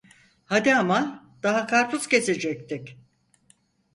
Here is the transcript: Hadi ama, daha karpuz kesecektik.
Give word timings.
Hadi 0.45 0.75
ama, 0.75 1.29
daha 1.43 1.67
karpuz 1.67 2.07
kesecektik. 2.07 2.97